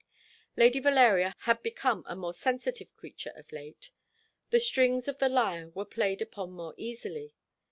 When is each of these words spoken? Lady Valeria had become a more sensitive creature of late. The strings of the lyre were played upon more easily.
Lady 0.57 0.79
Valeria 0.79 1.35
had 1.41 1.61
become 1.61 2.03
a 2.07 2.15
more 2.15 2.33
sensitive 2.33 2.91
creature 2.95 3.31
of 3.35 3.51
late. 3.51 3.91
The 4.49 4.59
strings 4.59 5.07
of 5.07 5.19
the 5.19 5.29
lyre 5.29 5.69
were 5.75 5.85
played 5.85 6.23
upon 6.23 6.53
more 6.53 6.73
easily. 6.75 7.35